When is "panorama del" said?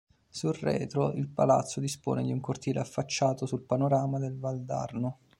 3.61-4.35